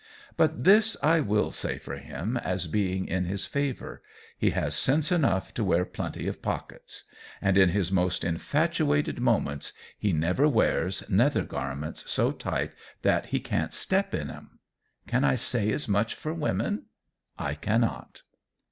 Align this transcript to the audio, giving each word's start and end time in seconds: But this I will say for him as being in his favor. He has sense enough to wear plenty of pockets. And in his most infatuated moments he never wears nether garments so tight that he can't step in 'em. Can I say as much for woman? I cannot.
But 0.35 0.63
this 0.63 0.97
I 1.03 1.19
will 1.19 1.51
say 1.51 1.77
for 1.77 1.97
him 1.97 2.35
as 2.37 2.65
being 2.65 3.07
in 3.07 3.25
his 3.25 3.45
favor. 3.45 4.01
He 4.35 4.49
has 4.49 4.73
sense 4.75 5.11
enough 5.11 5.53
to 5.53 5.63
wear 5.63 5.85
plenty 5.85 6.27
of 6.27 6.41
pockets. 6.41 7.03
And 7.39 7.55
in 7.55 7.69
his 7.69 7.91
most 7.91 8.23
infatuated 8.23 9.19
moments 9.19 9.73
he 9.99 10.11
never 10.11 10.47
wears 10.47 11.07
nether 11.07 11.43
garments 11.43 12.09
so 12.09 12.31
tight 12.31 12.71
that 13.03 13.27
he 13.27 13.39
can't 13.39 13.75
step 13.75 14.15
in 14.15 14.31
'em. 14.31 14.57
Can 15.05 15.23
I 15.23 15.35
say 15.35 15.71
as 15.71 15.87
much 15.87 16.15
for 16.15 16.33
woman? 16.33 16.85
I 17.37 17.53
cannot. 17.53 18.23